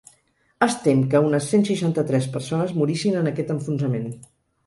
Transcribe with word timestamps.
Es 0.67 0.77
tem 0.85 1.01
que 1.11 1.19
unes 1.25 1.49
cent 1.51 1.65
seixanta-tres 1.67 2.27
persones 2.37 2.73
morissin 2.79 3.19
en 3.21 3.31
aquest 3.33 3.55
enfonsament. 3.57 4.09